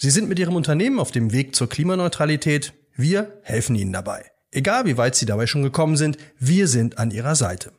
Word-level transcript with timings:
Sie 0.00 0.10
sind 0.10 0.28
mit 0.28 0.38
Ihrem 0.38 0.54
Unternehmen 0.54 1.00
auf 1.00 1.10
dem 1.10 1.32
Weg 1.32 1.56
zur 1.56 1.68
Klimaneutralität. 1.68 2.72
Wir 2.94 3.32
helfen 3.42 3.74
Ihnen 3.74 3.92
dabei. 3.92 4.26
Egal 4.52 4.86
wie 4.86 4.96
weit 4.96 5.16
Sie 5.16 5.26
dabei 5.26 5.48
schon 5.48 5.64
gekommen 5.64 5.96
sind, 5.96 6.18
wir 6.38 6.68
sind 6.68 6.98
an 6.98 7.10
Ihrer 7.10 7.34
Seite. 7.34 7.72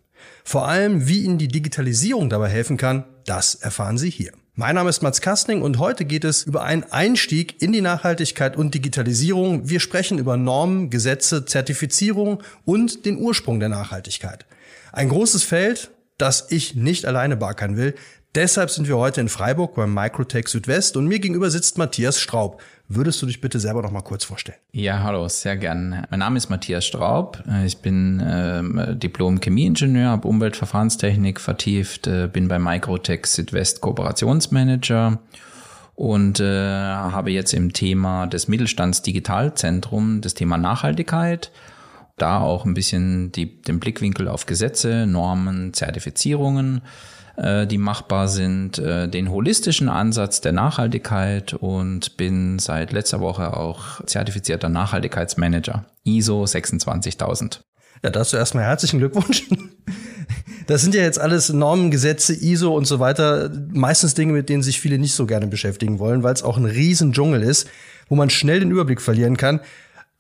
Vor 0.44 0.68
allem, 0.68 1.08
wie 1.08 1.24
Ihnen 1.24 1.38
die 1.38 1.48
Digitalisierung 1.48 2.30
dabei 2.30 2.50
helfen 2.50 2.76
kann, 2.76 3.06
das 3.26 3.56
erfahren 3.56 3.98
Sie 3.98 4.10
hier. 4.10 4.34
Mein 4.56 4.76
Name 4.76 4.90
ist 4.90 5.02
Mats 5.02 5.22
Kastning 5.22 5.62
und 5.62 5.80
heute 5.80 6.04
geht 6.04 6.26
es 6.26 6.44
über 6.44 6.64
einen 6.64 6.84
Einstieg 6.84 7.62
in 7.62 7.72
die 7.72 7.80
Nachhaltigkeit 7.80 8.58
und 8.58 8.76
Digitalisierung. 8.76 9.70
Wir 9.70 9.80
sprechen 9.80 10.18
über 10.18 10.36
Normen, 10.36 10.90
Gesetze, 10.90 11.46
Zertifizierung 11.46 12.44
und 12.66 13.06
den 13.06 13.18
Ursprung 13.18 13.62
der 13.62 13.70
Nachhaltigkeit. 13.70 14.46
Ein 14.92 15.08
großes 15.08 15.44
Feld, 15.44 15.92
das 16.18 16.48
ich 16.50 16.76
nicht 16.76 17.06
alleine 17.06 17.38
barkern 17.38 17.78
will. 17.78 17.96
Deshalb 18.36 18.70
sind 18.70 18.88
wir 18.88 18.96
heute 18.98 19.22
in 19.22 19.28
Freiburg 19.28 19.74
beim 19.74 19.92
Microtech 19.92 20.50
Südwest 20.50 20.96
und 20.96 21.08
mir 21.08 21.18
gegenüber 21.18 21.50
sitzt 21.50 21.80
Matthias 21.80 22.20
Straub. 22.20 22.62
Würdest 22.88 23.20
du 23.24 23.26
dich 23.26 23.42
bitte 23.42 23.60
selber 23.60 23.82
noch 23.82 23.90
mal 23.90 24.04
kurz 24.04 24.24
vorstellen? 24.24 24.60
Ja, 24.72 25.02
hallo, 25.02 25.28
sehr 25.30 25.58
gern. 25.58 26.06
Mein 26.12 26.20
Name 26.20 26.38
ist 26.38 26.48
Matthias 26.48 26.86
Straub. 26.86 27.44
Ich 27.66 27.80
bin 27.80 28.20
äh, 28.20 28.96
Diplom-Chemieingenieur, 28.96 30.12
habe 30.12 30.28
Umweltverfahrenstechnik 30.28 31.40
vertieft, 31.40 32.06
äh, 32.06 32.30
bin 32.32 32.48
bei 32.48 32.60
Microtech 32.60 33.26
Südwest 33.26 33.82
Kooperationsmanager 33.82 35.18
und 35.96 36.40
äh, 36.40 36.46
habe 36.46 37.32
jetzt 37.32 37.54
im 37.54 37.74
Thema 37.74 38.28
des 38.28 38.48
Mittelstands 38.48 39.02
Digitalzentrum 39.02 40.22
das 40.22 40.36
Thema 40.36 40.60
Nachhaltigkeit 40.60 41.52
da 42.22 42.40
auch 42.40 42.66
ein 42.66 42.74
bisschen 42.74 43.32
die, 43.32 43.62
den 43.62 43.80
Blickwinkel 43.80 44.28
auf 44.28 44.46
Gesetze, 44.46 45.06
Normen, 45.08 45.74
Zertifizierungen, 45.74 46.82
äh, 47.38 47.66
die 47.66 47.78
machbar 47.78 48.28
sind, 48.28 48.80
äh, 48.80 49.08
den 49.08 49.32
holistischen 49.32 49.90
Ansatz 49.90 50.42
der 50.42 50.52
Nachhaltigkeit 50.52 51.54
und 51.54 52.18
bin 52.18 52.60
seit 52.60 52.92
letzter 52.92 53.20
Woche 53.20 53.56
auch 53.56 54.04
zertifizierter 54.06 54.70
Nachhaltigkeitsmanager, 54.70 55.86
ISO 56.04 56.46
26000. 56.46 57.62
Ja, 58.04 58.10
dazu 58.10 58.38
erstmal 58.38 58.64
herzlichen 58.64 59.00
Glückwunsch. 59.00 59.48
Das 60.70 60.84
sind 60.84 60.94
ja 60.94 61.02
jetzt 61.02 61.20
alles 61.20 61.52
Normen, 61.52 61.90
Gesetze, 61.90 62.32
ISO 62.32 62.78
und 62.78 62.86
so 62.86 63.00
weiter. 63.00 63.50
Meistens 63.72 64.14
Dinge, 64.14 64.34
mit 64.34 64.50
denen 64.50 64.62
sich 64.62 64.80
viele 64.80 65.00
nicht 65.00 65.16
so 65.16 65.26
gerne 65.26 65.48
beschäftigen 65.48 65.98
wollen, 65.98 66.22
weil 66.22 66.36
es 66.36 66.44
auch 66.44 66.58
ein 66.58 66.66
riesen 66.66 67.12
Dschungel 67.12 67.42
ist, 67.42 67.68
wo 68.08 68.16
man 68.16 68.30
schnell 68.30 68.60
den 68.60 68.70
Überblick 68.70 69.02
verlieren 69.02 69.36
kann. 69.36 69.62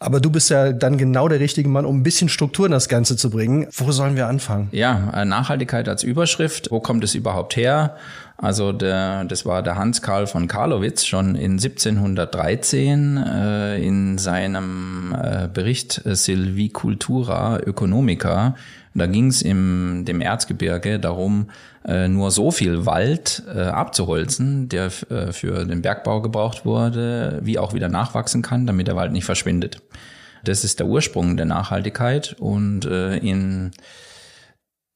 Aber 0.01 0.21
du 0.21 0.29
bist 0.29 0.49
ja 0.49 0.71
dann 0.71 0.97
genau 0.97 1.27
der 1.27 1.41
richtige 1.41 1.67
Mann, 1.67 1.85
um 1.85 1.99
ein 1.99 2.03
bisschen 2.03 2.29
Struktur 2.29 2.65
in 2.65 2.71
das 2.71 2.87
Ganze 2.87 3.17
zu 3.17 3.29
bringen. 3.29 3.67
Wo 3.73 3.91
sollen 3.91 4.15
wir 4.15 4.27
anfangen? 4.27 4.69
Ja, 4.71 5.11
äh, 5.13 5.25
Nachhaltigkeit 5.25 5.89
als 5.89 6.03
Überschrift. 6.03 6.71
Wo 6.71 6.79
kommt 6.79 7.03
es 7.03 7.15
überhaupt 7.15 7.57
her? 7.57 7.97
Also 8.37 8.71
der, 8.71 9.25
das 9.25 9.45
war 9.45 9.61
der 9.61 9.75
Hans 9.75 10.01
Karl 10.01 10.25
von 10.25 10.47
Karlowitz 10.47 11.05
schon 11.05 11.35
in 11.35 11.53
1713 11.53 13.17
äh, 13.17 13.85
in 13.85 14.17
seinem 14.17 15.13
äh, 15.13 15.49
Bericht 15.53 16.05
äh, 16.05 16.15
Silvicultura 16.15 17.59
Economica 17.59 18.55
da 18.93 19.05
ging 19.05 19.27
es 19.27 19.41
im 19.41 20.03
dem 20.05 20.21
Erzgebirge 20.21 20.99
darum, 20.99 21.49
äh, 21.85 22.07
nur 22.07 22.31
so 22.31 22.51
viel 22.51 22.85
Wald 22.85 23.43
äh, 23.53 23.61
abzuholzen, 23.61 24.69
der 24.69 24.91
äh, 25.09 25.31
für 25.31 25.65
den 25.65 25.81
Bergbau 25.81 26.21
gebraucht 26.21 26.65
wurde, 26.65 27.39
wie 27.43 27.59
auch 27.59 27.73
wieder 27.73 27.89
nachwachsen 27.89 28.41
kann, 28.41 28.67
damit 28.67 28.87
der 28.87 28.95
Wald 28.95 29.11
nicht 29.11 29.25
verschwindet. 29.25 29.81
Das 30.43 30.63
ist 30.63 30.79
der 30.79 30.87
Ursprung 30.87 31.37
der 31.37 31.45
Nachhaltigkeit 31.45 32.35
und 32.39 32.85
äh, 32.85 33.17
in 33.17 33.71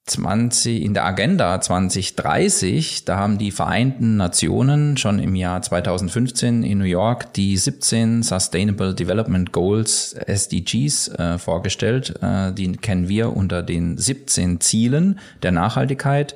20, 0.05 0.83
in 0.83 0.93
der 0.93 1.05
Agenda 1.05 1.61
2030, 1.61 3.05
da 3.05 3.15
haben 3.15 3.37
die 3.37 3.51
Vereinten 3.51 4.17
Nationen 4.17 4.97
schon 4.97 5.17
im 5.19 5.33
Jahr 5.33 5.61
2015 5.61 6.63
in 6.63 6.79
New 6.79 6.83
York 6.83 7.31
die 7.33 7.55
17 7.55 8.21
Sustainable 8.21 8.93
Development 8.93 9.53
Goals, 9.53 10.13
SDGs, 10.13 11.07
äh, 11.07 11.37
vorgestellt. 11.37 12.21
Äh, 12.21 12.51
die 12.51 12.73
kennen 12.73 13.07
wir 13.07 13.35
unter 13.35 13.63
den 13.63 13.97
17 13.97 14.59
Zielen 14.59 15.19
der 15.41 15.53
Nachhaltigkeit. 15.53 16.35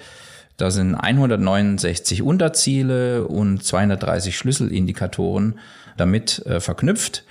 Da 0.55 0.71
sind 0.71 0.95
169 0.95 2.21
Unterziele 2.21 3.27
und 3.27 3.65
230 3.65 4.37
Schlüsselindikatoren 4.37 5.59
damit 5.97 6.45
äh, 6.45 6.61
verknüpft. 6.61 7.25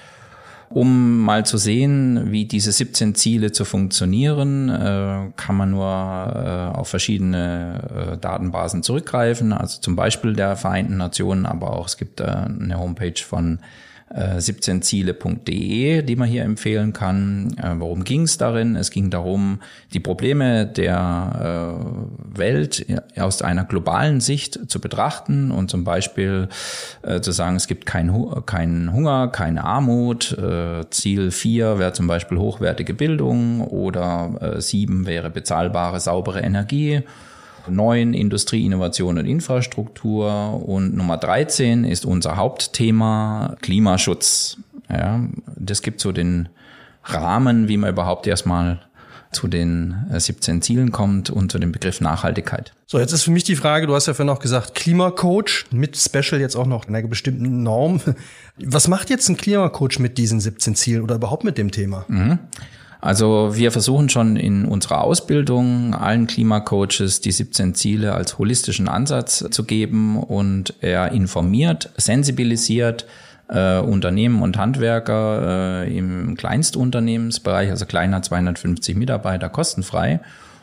Um 0.69 1.21
mal 1.21 1.47
zu 1.47 1.59
sehen, 1.59 2.33
wie 2.33 2.45
diese 2.45 2.73
17 2.73 3.15
Ziele 3.15 3.53
zu 3.53 3.65
funktionieren, 3.65 4.69
äh, 4.69 5.31
kann 5.37 5.57
man 5.57 5.71
nur 5.71 5.85
äh, 5.85 6.77
auf 6.77 6.89
verschiedene 6.89 8.13
äh, 8.15 8.19
Datenbasen 8.19 8.83
zurückgreifen, 8.83 9.53
also 9.53 9.81
zum 9.81 9.97
Beispiel 9.97 10.33
der 10.35 10.57
Vereinten 10.57 10.97
Nationen, 10.97 11.47
aber 11.47 11.73
auch 11.73 11.87
es 11.87 11.97
gibt 11.97 12.21
eine 12.21 12.79
Homepage 12.79 13.23
von 13.25 13.61
17ziele.de, 14.15 16.03
die 16.03 16.17
man 16.17 16.29
hier 16.29 16.45
empfehlen 16.45 16.93
kann. 16.93 17.57
Äh, 17.59 17.75
worum 17.79 18.05
ging 18.05 18.23
es 18.23 18.39
darin? 18.39 18.77
Es 18.77 18.93
ging 18.93 19.11
darum, 19.11 19.61
die 19.93 20.01
Probleme 20.01 20.65
der 20.65 21.77
äh, 21.83 22.39
Welt 22.39 22.87
aus 23.19 23.43
einer 23.43 23.65
globalen 23.65 24.21
Sicht 24.21 24.71
zu 24.71 24.81
betrachten 24.81 25.51
und 25.51 25.71
zum 25.71 25.83
Beispiel 25.83 26.49
äh, 27.03 27.21
zu 27.21 27.33
sagen, 27.33 27.57
es 27.57 27.67
gibt 27.67 27.85
keinen 27.85 28.07
kein 28.47 28.93
Hunger, 28.93 29.29
keine 29.29 29.65
Armut. 29.65 30.37
Ziel 30.91 31.31
4 31.31 31.79
wäre 31.79 31.93
zum 31.93 32.07
Beispiel 32.07 32.39
hochwertige 32.39 32.95
Bildung 32.95 33.61
oder 33.63 34.57
7 34.59 35.07
wäre 35.07 35.31
bezahlbare, 35.31 36.01
saubere 36.01 36.41
Energie 36.41 37.03
neuen 37.69 38.15
Industrie, 38.15 38.65
Innovation 38.65 39.19
und 39.19 39.27
Infrastruktur. 39.27 40.63
Und 40.67 40.97
Nummer 40.97 41.17
13 41.17 41.85
ist 41.85 42.05
unser 42.05 42.37
Hauptthema 42.37 43.57
Klimaschutz. 43.63 44.59
Ja, 44.91 45.21
das 45.57 45.83
gibt 45.83 46.01
so 46.01 46.13
den 46.13 46.49
Rahmen, 47.05 47.69
wie 47.69 47.77
man 47.77 47.91
überhaupt 47.91 48.27
erstmal 48.27 48.81
zu 49.33 49.49
den 49.49 50.07
17 50.11 50.57
äh, 50.57 50.61
Zielen 50.61 50.93
kommt 50.93 51.31
und 51.31 51.53
zu 51.53 51.59
dem 51.59 51.73
Begriff 51.73 52.01
Nachhaltigkeit. 52.01 52.73
So, 52.87 52.99
jetzt 52.99 53.13
ist 53.13 53.25
für 53.25 53.31
mich 53.31 53.45
die 53.45 53.57
Frage, 53.57 53.87
du 53.87 53.95
hast 53.95 54.07
ja 54.07 54.15
vorhin 54.15 54.33
noch 54.33 54.39
gesagt, 54.39 54.75
Klimacoach 54.75 55.67
mit 55.71 55.97
Special 55.97 56.41
jetzt 56.41 56.57
auch 56.57 56.67
noch 56.67 56.89
einer 56.89 57.03
bestimmten 57.03 57.63
Norm. 57.63 58.01
Was 58.59 58.89
macht 58.89 59.11
jetzt 59.11 59.29
ein 59.29 59.37
Klimacoach 59.37 59.99
mit 59.99 60.19
diesen 60.19 60.41
17 60.41 60.75
Zielen 60.75 61.03
oder 61.03 61.17
überhaupt 61.17 61.45
mit 61.45 61.59
dem 61.59 61.71
Thema? 61.71 62.05
Mhm. 62.09 62.39
Also 63.07 63.55
wir 63.55 63.71
versuchen 63.71 64.09
schon 64.09 64.35
in 64.35 64.65
unserer 64.65 65.05
Ausbildung 65.05 65.95
allen 65.95 66.27
Klimacoaches 66.27 67.21
die 67.21 67.31
17 67.31 67.77
Ziele 67.77 68.15
als 68.15 68.37
holistischen 68.37 68.89
Ansatz 68.89 69.45
zu 69.49 69.63
geben 69.63 70.21
und 70.21 70.75
er 70.81 71.13
informiert, 71.13 71.91
sensibilisiert 71.97 73.07
äh, 73.49 73.79
Unternehmen 73.79 74.43
und 74.43 74.59
Handwerker 74.59 75.85
äh, 75.85 75.97
im 75.97 76.37
Kleinstunternehmensbereich, 76.37 77.71
also 77.71 77.87
kleiner 77.87 78.23
250 78.23 78.97
Mitarbeiter, 78.97 79.51
kostenfrei. 79.51 80.19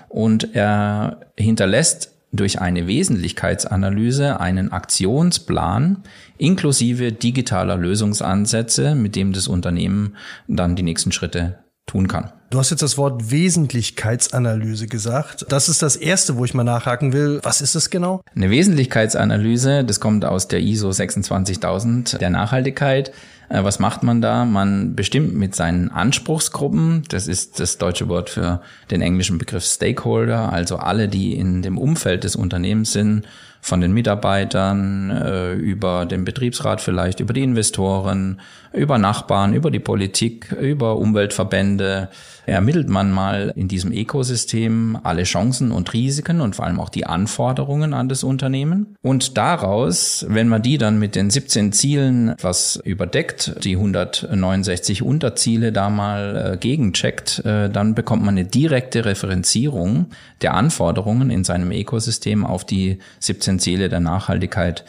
Und 0.10 0.54
er 0.54 1.22
hinterlässt 1.40 2.12
durch 2.34 2.60
eine 2.60 2.88
Wesentlichkeitsanalyse 2.88 4.42
einen 4.42 4.74
Aktionsplan 4.74 6.04
inklusive 6.38 7.14
digitaler 7.14 7.78
Lösungsansätze, 7.78 8.96
mit 8.96 9.16
dem 9.16 9.32
das 9.32 9.48
Unternehmen 9.48 10.18
dann 10.50 10.76
die 10.76 10.84
nächsten 10.84 11.14
Schritte 11.14 11.63
tun 11.86 12.08
kann. 12.08 12.32
Du 12.50 12.60
hast 12.60 12.70
jetzt 12.70 12.84
das 12.84 13.00
Wort 13.00 13.32
Wesentlichkeitsanalyse 13.32 14.88
gesagt. 14.88 15.46
Das 15.50 15.70
ist 15.70 15.82
das 15.82 15.96
erste, 15.96 16.38
wo 16.38 16.46
ich 16.46 16.54
mal 16.54 16.64
nachhaken 16.64 17.12
will. 17.12 17.40
Was 17.42 17.62
ist 17.62 17.74
es 17.74 17.90
genau? 17.90 18.22
Eine 18.36 18.52
Wesentlichkeitsanalyse, 18.52 19.84
das 19.84 20.00
kommt 20.00 20.24
aus 20.24 20.48
der 20.48 20.60
ISO 20.60 20.92
26000 20.92 22.22
der 22.22 22.30
Nachhaltigkeit. 22.30 23.12
Äh, 23.50 23.64
was 23.64 23.80
macht 23.80 24.04
man 24.04 24.22
da? 24.22 24.46
Man 24.46 24.96
bestimmt 24.96 25.34
mit 25.34 25.56
seinen 25.56 25.90
Anspruchsgruppen, 25.90 27.04
das 27.10 27.28
ist 27.28 27.60
das 27.60 27.78
deutsche 27.78 28.08
Wort 28.08 28.30
für 28.30 28.62
den 28.92 29.02
englischen 29.02 29.38
Begriff 29.38 29.66
Stakeholder, 29.66 30.54
also 30.54 30.78
alle, 30.78 31.08
die 31.08 31.36
in 31.36 31.62
dem 31.64 31.78
Umfeld 31.78 32.24
des 32.24 32.36
Unternehmens 32.36 32.94
sind, 32.94 33.26
von 33.64 33.80
den 33.80 33.94
Mitarbeitern, 33.94 35.10
äh, 35.10 35.54
über 35.54 36.06
den 36.06 36.26
Betriebsrat 36.26 36.82
vielleicht, 36.82 37.22
über 37.22 37.32
die 37.32 37.44
Investoren, 37.44 38.42
über 38.74 38.98
Nachbarn, 38.98 39.54
über 39.54 39.72
die 39.72 39.80
Politik, 39.80 40.52
über 40.52 40.98
Umweltverbände, 40.98 42.10
ermittelt 42.46 42.90
man 42.90 43.10
mal 43.12 43.54
in 43.56 43.70
diesem 43.70 43.94
Ökosystem 43.94 44.98
alle 45.04 45.24
Chancen 45.24 45.72
und 45.72 45.94
Risiken 45.94 46.42
und 46.42 46.58
vor 46.58 46.66
allem 46.66 46.80
auch 46.82 46.90
die 46.90 47.06
Anforderungen 47.06 47.94
an 47.94 48.10
das 48.10 48.26
Unternehmen. 48.26 48.98
Und 49.02 49.38
daraus, 49.38 50.26
wenn 50.28 50.50
man 50.50 50.62
die 50.62 50.78
dann 50.78 51.00
mit 51.00 51.16
den 51.16 51.30
17 51.30 51.72
Zielen 51.72 52.36
was 52.42 52.76
überdeckt, 52.84 53.64
die 53.64 53.78
169 53.78 55.04
Unterziele 55.04 55.72
da 55.72 55.90
mal 55.90 56.54
äh, 56.54 56.58
gegencheckt, 56.58 57.46
äh, 57.46 57.70
dann 57.70 57.96
bekommt 57.96 58.26
man 58.26 58.38
eine 58.38 58.46
direkte 58.46 59.06
Referenzierung 59.06 60.08
der 60.42 60.54
Anforderungen 60.56 61.30
in 61.30 61.46
seinem 61.46 61.72
Ökosystem 61.72 62.46
auf 62.46 62.66
die 62.66 63.00
17 63.20 63.53
Ziele 63.60 63.90
der 63.90 64.00
Nachhaltigkeit 64.00 64.84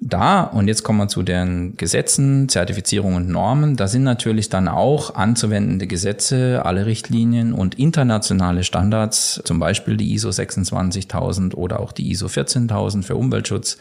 da, 0.00 0.42
und 0.42 0.68
jetzt 0.68 0.84
kommen 0.84 0.98
wir 0.98 1.08
zu 1.08 1.22
den 1.22 1.76
Gesetzen, 1.76 2.48
Zertifizierung 2.48 3.16
und 3.16 3.28
Normen, 3.28 3.76
da 3.76 3.88
sind 3.88 4.04
natürlich 4.04 4.48
dann 4.48 4.68
auch 4.68 5.16
anzuwendende 5.16 5.88
Gesetze, 5.88 6.64
alle 6.64 6.86
Richtlinien 6.86 7.52
und 7.52 7.76
internationale 7.78 8.62
Standards, 8.62 9.40
zum 9.44 9.58
Beispiel 9.58 9.96
die 9.96 10.12
ISO 10.14 10.30
26000 10.30 11.56
oder 11.56 11.80
auch 11.80 11.90
die 11.90 12.10
ISO 12.10 12.28
14000 12.28 13.04
für 13.04 13.16
Umweltschutz 13.16 13.78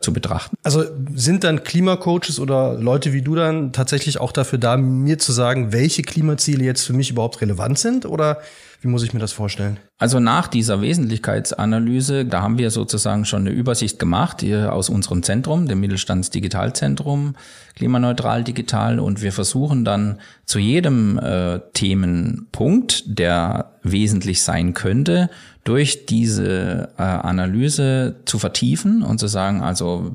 zu 0.00 0.12
betrachten. 0.12 0.56
Also 0.64 0.84
sind 1.14 1.44
dann 1.44 1.62
Klimacoaches 1.62 2.40
oder 2.40 2.74
Leute 2.74 3.12
wie 3.12 3.22
du 3.22 3.36
dann 3.36 3.72
tatsächlich 3.72 4.18
auch 4.18 4.32
dafür 4.32 4.58
da, 4.58 4.76
mir 4.76 5.18
zu 5.18 5.30
sagen, 5.30 5.72
welche 5.72 6.02
Klimaziele 6.02 6.64
jetzt 6.64 6.84
für 6.84 6.92
mich 6.92 7.10
überhaupt 7.10 7.40
relevant 7.40 7.78
sind? 7.78 8.04
Oder 8.04 8.38
wie 8.82 8.88
muss 8.88 9.04
ich 9.04 9.14
mir 9.14 9.20
das 9.20 9.30
vorstellen? 9.30 9.78
Also 9.96 10.18
nach 10.18 10.48
dieser 10.48 10.80
Wesentlichkeitsanalyse, 10.80 12.24
da 12.24 12.42
haben 12.42 12.58
wir 12.58 12.72
sozusagen 12.72 13.24
schon 13.24 13.42
eine 13.42 13.50
Übersicht 13.50 14.00
gemacht 14.00 14.40
hier 14.40 14.72
aus 14.72 14.88
unserem 14.88 15.22
Zentrum, 15.22 15.68
dem 15.68 15.78
Mittelstandsdigitalzentrum, 15.78 17.36
klimaneutral 17.76 18.42
digital, 18.42 18.98
und 18.98 19.22
wir 19.22 19.30
versuchen 19.30 19.84
dann 19.84 20.18
zu 20.46 20.58
jedem 20.58 21.16
äh, 21.18 21.60
Themenpunkt, 21.74 23.04
der 23.06 23.70
wesentlich 23.84 24.42
sein 24.42 24.74
könnte, 24.74 25.30
durch 25.62 26.06
diese 26.06 26.88
äh, 26.98 27.02
Analyse 27.02 28.16
zu 28.24 28.40
vertiefen 28.40 29.02
und 29.04 29.20
zu 29.20 29.28
sagen, 29.28 29.62
also 29.62 30.10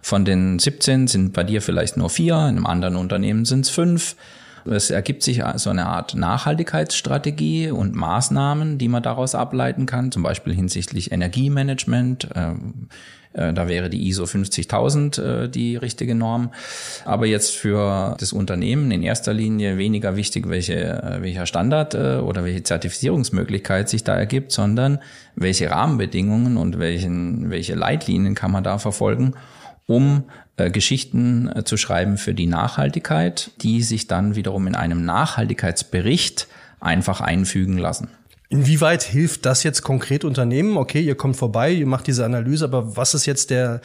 von 0.00 0.24
den 0.24 0.60
17 0.60 1.08
sind 1.08 1.32
bei 1.32 1.42
dir 1.42 1.60
vielleicht 1.60 1.96
nur 1.96 2.08
vier, 2.08 2.34
in 2.34 2.56
einem 2.56 2.66
anderen 2.66 2.94
Unternehmen 2.94 3.44
sind 3.44 3.66
es 3.66 3.70
fünf 3.70 4.14
es 4.64 4.90
ergibt 4.90 5.22
sich 5.22 5.42
so 5.56 5.70
eine 5.70 5.86
Art 5.86 6.14
Nachhaltigkeitsstrategie 6.14 7.70
und 7.70 7.94
Maßnahmen, 7.94 8.78
die 8.78 8.88
man 8.88 9.02
daraus 9.02 9.34
ableiten 9.34 9.86
kann, 9.86 10.12
zum 10.12 10.22
Beispiel 10.22 10.54
hinsichtlich 10.54 11.12
Energiemanagement. 11.12 12.28
Ähm, 12.34 12.88
äh, 13.32 13.52
da 13.52 13.68
wäre 13.68 13.88
die 13.90 14.08
ISO 14.08 14.26
50000 14.26 15.18
äh, 15.18 15.48
die 15.48 15.76
richtige 15.76 16.14
Norm. 16.14 16.50
Aber 17.04 17.26
jetzt 17.26 17.54
für 17.54 18.16
das 18.18 18.32
Unternehmen 18.32 18.90
in 18.90 19.02
erster 19.02 19.32
Linie 19.32 19.78
weniger 19.78 20.16
wichtig, 20.16 20.48
welche, 20.48 20.74
äh, 20.74 21.22
welcher 21.22 21.46
Standard 21.46 21.94
oder 21.94 22.44
welche 22.44 22.62
Zertifizierungsmöglichkeit 22.62 23.88
sich 23.88 24.04
da 24.04 24.14
ergibt, 24.14 24.52
sondern 24.52 24.98
welche 25.34 25.70
Rahmenbedingungen 25.70 26.56
und 26.56 26.78
welchen, 26.78 27.50
welche 27.50 27.74
Leitlinien 27.74 28.34
kann 28.34 28.50
man 28.50 28.64
da 28.64 28.78
verfolgen, 28.78 29.34
um 29.92 30.24
äh, 30.56 30.70
Geschichten 30.70 31.48
äh, 31.48 31.64
zu 31.64 31.76
schreiben 31.76 32.16
für 32.16 32.34
die 32.34 32.46
Nachhaltigkeit, 32.46 33.50
die 33.62 33.82
sich 33.82 34.06
dann 34.06 34.34
wiederum 34.34 34.66
in 34.66 34.74
einem 34.74 35.04
Nachhaltigkeitsbericht 35.04 36.48
einfach 36.80 37.20
einfügen 37.20 37.78
lassen. 37.78 38.08
Inwieweit 38.48 39.02
hilft 39.02 39.46
das 39.46 39.62
jetzt 39.62 39.82
konkret 39.82 40.24
Unternehmen? 40.24 40.76
Okay, 40.76 41.00
ihr 41.00 41.14
kommt 41.14 41.36
vorbei, 41.36 41.72
ihr 41.72 41.86
macht 41.86 42.06
diese 42.06 42.24
Analyse, 42.24 42.64
aber 42.66 42.96
was 42.96 43.14
ist 43.14 43.24
jetzt 43.24 43.50
der, 43.50 43.80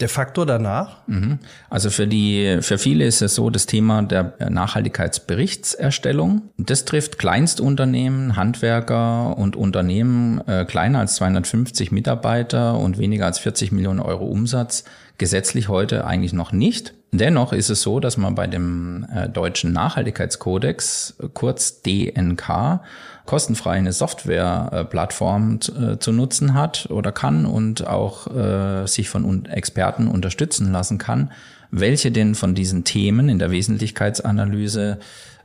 der 0.00 0.08
Faktor 0.08 0.46
danach? 0.46 1.06
Mhm. 1.06 1.38
Also 1.68 1.90
für 1.90 2.06
die, 2.06 2.58
für 2.62 2.78
viele 2.78 3.04
ist 3.04 3.20
es 3.20 3.34
so 3.34 3.50
das 3.50 3.66
Thema 3.66 4.02
der 4.02 4.34
Nachhaltigkeitsberichtserstellung. 4.48 6.42
Das 6.56 6.86
trifft 6.86 7.18
Kleinstunternehmen, 7.18 8.36
Handwerker 8.36 9.36
und 9.36 9.54
Unternehmen 9.54 10.40
äh, 10.46 10.64
kleiner 10.64 11.00
als 11.00 11.16
250 11.16 11.92
Mitarbeiter 11.92 12.78
und 12.78 12.96
weniger 12.96 13.26
als 13.26 13.38
40 13.38 13.72
Millionen 13.72 14.00
Euro 14.00 14.24
Umsatz 14.24 14.84
gesetzlich 15.18 15.68
heute 15.68 16.06
eigentlich 16.06 16.32
noch 16.32 16.52
nicht. 16.52 16.94
Dennoch 17.12 17.52
ist 17.52 17.70
es 17.70 17.82
so, 17.82 18.00
dass 18.00 18.16
man 18.16 18.34
bei 18.34 18.46
dem 18.46 19.06
äh, 19.14 19.28
deutschen 19.28 19.72
Nachhaltigkeitskodex, 19.72 21.16
kurz 21.34 21.80
DNK, 21.82 22.80
kostenfrei 23.24 23.72
eine 23.72 23.92
Softwareplattform 23.92 25.60
äh, 25.80 25.98
zu 25.98 26.12
nutzen 26.12 26.54
hat 26.54 26.88
oder 26.90 27.12
kann 27.12 27.46
und 27.46 27.86
auch 27.86 28.26
äh, 28.34 28.86
sich 28.86 29.08
von 29.08 29.46
Experten 29.46 30.08
unterstützen 30.08 30.72
lassen 30.72 30.98
kann, 30.98 31.32
welche 31.70 32.12
denn 32.12 32.34
von 32.34 32.54
diesen 32.54 32.84
Themen 32.84 33.28
in 33.28 33.38
der 33.38 33.50
Wesentlichkeitsanalyse 33.50 34.98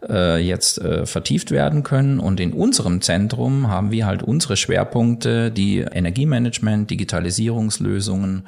äh, 0.07 0.37
jetzt 0.39 0.79
äh, 0.79 1.05
vertieft 1.05 1.51
werden 1.51 1.83
können. 1.83 2.19
Und 2.19 2.39
in 2.39 2.53
unserem 2.53 3.01
Zentrum 3.01 3.67
haben 3.67 3.91
wir 3.91 4.05
halt 4.05 4.23
unsere 4.23 4.57
Schwerpunkte, 4.57 5.51
die 5.51 5.79
Energiemanagement, 5.79 6.89
Digitalisierungslösungen, 6.89 8.47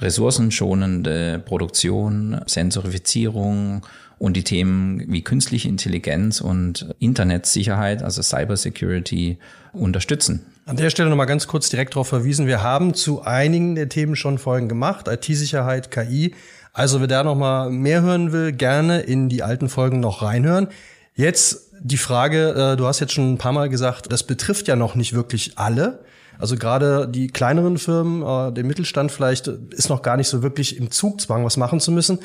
ressourcenschonende 0.00 1.42
Produktion, 1.44 2.40
Sensorifizierung 2.46 3.86
und 4.18 4.36
die 4.36 4.44
Themen 4.44 5.04
wie 5.08 5.22
künstliche 5.22 5.68
Intelligenz 5.68 6.40
und 6.40 6.94
Internetsicherheit, 6.98 8.02
also 8.02 8.22
Cybersecurity, 8.22 9.38
unterstützen. 9.72 10.44
An 10.66 10.76
der 10.76 10.90
Stelle 10.90 11.08
nochmal 11.08 11.26
ganz 11.26 11.46
kurz 11.46 11.68
direkt 11.70 11.94
darauf 11.94 12.08
verwiesen, 12.08 12.46
wir 12.46 12.62
haben 12.62 12.94
zu 12.94 13.22
einigen 13.22 13.74
der 13.74 13.88
Themen 13.88 14.16
schon 14.16 14.38
Folgen 14.38 14.68
gemacht, 14.68 15.08
IT-Sicherheit, 15.08 15.90
KI. 15.90 16.34
Also 16.72 17.00
wer 17.00 17.08
da 17.08 17.24
nochmal 17.24 17.70
mehr 17.70 18.02
hören 18.02 18.30
will, 18.32 18.52
gerne 18.52 19.00
in 19.00 19.28
die 19.28 19.42
alten 19.42 19.68
Folgen 19.68 20.00
noch 20.00 20.22
reinhören. 20.22 20.68
Jetzt 21.14 21.70
die 21.80 21.96
Frage, 21.96 22.50
äh, 22.50 22.76
du 22.76 22.86
hast 22.86 23.00
jetzt 23.00 23.12
schon 23.12 23.32
ein 23.32 23.38
paar 23.38 23.52
Mal 23.52 23.68
gesagt, 23.68 24.12
das 24.12 24.22
betrifft 24.22 24.68
ja 24.68 24.76
noch 24.76 24.94
nicht 24.94 25.14
wirklich 25.14 25.58
alle. 25.58 26.04
Also 26.40 26.56
gerade 26.56 27.08
die 27.08 27.28
kleineren 27.28 27.78
Firmen, 27.78 28.22
äh, 28.22 28.52
der 28.52 28.64
Mittelstand 28.64 29.12
vielleicht, 29.12 29.46
ist 29.48 29.88
noch 29.88 30.02
gar 30.02 30.16
nicht 30.16 30.28
so 30.28 30.42
wirklich 30.42 30.76
im 30.76 30.90
Zugzwang, 30.90 31.44
was 31.44 31.56
machen 31.56 31.78
zu 31.80 31.92
müssen. 31.92 32.18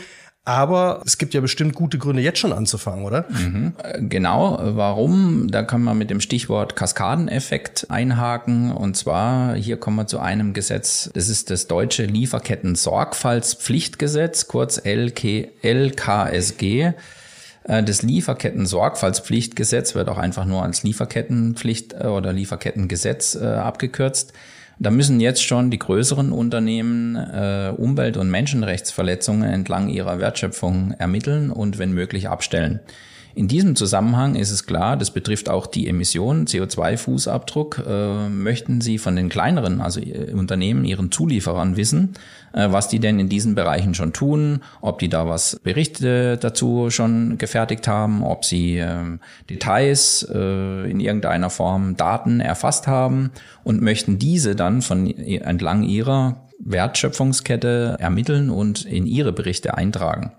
Aber 0.48 1.02
es 1.04 1.18
gibt 1.18 1.34
ja 1.34 1.42
bestimmt 1.42 1.74
gute 1.74 1.98
Gründe, 1.98 2.22
jetzt 2.22 2.38
schon 2.38 2.54
anzufangen, 2.54 3.04
oder? 3.04 3.26
Mhm. 3.30 3.74
Genau. 4.10 4.60
Warum? 4.62 5.48
Da 5.50 5.64
kann 5.64 5.82
man 5.82 5.98
mit 5.98 6.12
dem 6.12 6.22
Stichwort 6.22 6.76
Kaskadeneffekt 6.76 7.88
einhaken. 7.90 8.72
Und 8.72 8.96
zwar, 8.96 9.56
hier 9.56 9.78
kommen 9.78 9.98
wir 9.98 10.06
zu 10.06 10.20
einem 10.20 10.54
Gesetz. 10.54 11.10
Das 11.16 11.30
ist 11.30 11.50
das 11.50 11.66
deutsche 11.66 12.06
Lieferketten-Sorgfaltspflichtgesetz, 12.06 14.48
kurz 14.48 14.80
LK, 14.86 15.50
LKSG. 15.64 16.94
Äh, 17.66 17.84
das 17.84 18.02
Lieferketten-Sorgfaltspflichtgesetz 18.02 19.96
wird 19.96 20.10
auch 20.10 20.18
einfach 20.18 20.46
nur 20.46 20.64
als 20.64 20.84
Lieferkettenpflicht 20.84 21.94
äh, 21.94 22.08
oder 22.08 22.32
Lieferkettengesetz 22.34 23.36
äh, 23.36 23.46
abgekürzt. 23.46 24.34
Da 24.78 24.92
müssen 24.92 25.22
jetzt 25.22 25.44
schon 25.44 25.72
die 25.72 25.80
größeren 25.80 26.32
Unternehmen 26.32 27.16
äh, 27.16 27.72
Umwelt- 27.76 28.18
und 28.18 28.30
Menschenrechtsverletzungen 28.30 29.50
entlang 29.50 29.88
ihrer 29.90 30.20
Wertschöpfung 30.20 30.92
ermitteln 30.98 31.50
und 31.50 31.80
wenn 31.80 31.94
möglich 31.94 32.28
abstellen. 32.28 32.82
In 33.36 33.50
diesem 33.50 33.76
Zusammenhang 33.76 34.36
ist 34.36 34.50
es 34.50 34.66
klar, 34.66 34.96
das 34.96 35.12
betrifft 35.12 35.50
auch 35.50 35.68
die 35.68 35.90
Emissionen, 35.90 36.46
CO2-Fußabdruck. 36.48 37.86
Äh, 37.86 38.30
möchten 38.30 38.80
Sie 38.80 38.98
von 38.98 39.18
den 39.18 39.28
kleineren, 39.28 39.82
also 39.82 40.00
äh, 40.00 40.32
Unternehmen, 40.32 40.86
Ihren 40.86 41.12
Zulieferern 41.12 41.76
wissen, 41.76 42.14
äh, 42.54 42.72
was 42.72 42.88
die 42.88 43.00
denn 43.00 43.20
in 43.20 43.28
diesen 43.28 43.54
Bereichen 43.54 43.94
schon 43.94 44.14
tun, 44.14 44.62
ob 44.80 45.00
die 45.00 45.10
da 45.10 45.28
was 45.28 45.60
Berichte 45.62 46.38
dazu 46.38 46.90
schon 46.90 47.38
gefertigt 47.38 47.90
haben, 47.90 48.24
ob 48.24 48.46
sie 48.46 48.78
äh, 48.78 49.04
Details 49.50 50.26
äh, 50.34 50.90
in 50.90 51.02
irgendeiner 51.02 51.50
Form 51.50 51.98
Daten 51.98 52.40
erfasst 52.40 52.88
haben 52.88 53.32
und 53.66 53.82
möchten 53.82 54.18
diese 54.18 54.56
dann 54.56 54.82
von 54.82 55.08
entlang 55.08 55.84
ihrer 55.84 56.48
Wertschöpfungskette 56.60 57.98
ermitteln 58.00 58.50
und 58.50 58.86
in 58.86 59.06
ihre 59.06 59.34
Berichte 59.34 59.76
eintragen. 59.76 60.32